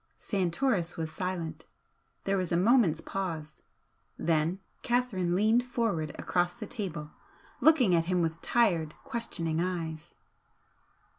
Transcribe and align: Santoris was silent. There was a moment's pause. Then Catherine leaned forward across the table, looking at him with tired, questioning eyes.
Santoris 0.17 0.97
was 0.97 1.11
silent. 1.11 1.63
There 2.23 2.35
was 2.35 2.51
a 2.51 2.57
moment's 2.57 3.01
pause. 3.01 3.61
Then 4.17 4.59
Catherine 4.81 5.35
leaned 5.35 5.63
forward 5.63 6.15
across 6.17 6.55
the 6.55 6.65
table, 6.65 7.11
looking 7.59 7.93
at 7.93 8.05
him 8.05 8.23
with 8.23 8.41
tired, 8.41 8.95
questioning 9.03 9.61
eyes. 9.61 10.15